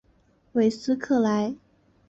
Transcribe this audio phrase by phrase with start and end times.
[0.53, 1.53] 韦斯克莱。